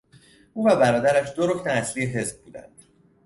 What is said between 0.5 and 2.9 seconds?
او و برادرش دو رکن اصلی حزب بودند.